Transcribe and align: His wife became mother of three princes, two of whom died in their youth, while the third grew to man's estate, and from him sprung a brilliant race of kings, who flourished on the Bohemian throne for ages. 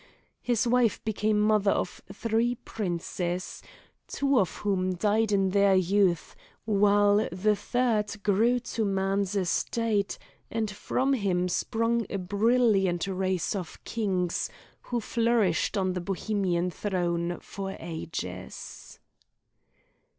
His 0.41 0.65
wife 0.65 0.99
became 1.05 1.39
mother 1.39 1.69
of 1.69 2.01
three 2.11 2.55
princes, 2.55 3.61
two 4.07 4.39
of 4.39 4.49
whom 4.55 4.95
died 4.95 5.31
in 5.31 5.49
their 5.51 5.75
youth, 5.75 6.35
while 6.65 7.29
the 7.31 7.55
third 7.55 8.23
grew 8.23 8.57
to 8.61 8.83
man's 8.83 9.35
estate, 9.35 10.17
and 10.49 10.71
from 10.71 11.13
him 11.13 11.47
sprung 11.47 12.07
a 12.09 12.17
brilliant 12.17 13.05
race 13.05 13.55
of 13.55 13.77
kings, 13.83 14.49
who 14.85 14.99
flourished 14.99 15.77
on 15.77 15.93
the 15.93 16.01
Bohemian 16.01 16.71
throne 16.71 17.37
for 17.39 17.77
ages. 17.79 18.97